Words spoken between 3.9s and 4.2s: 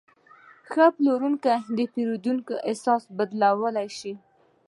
شي.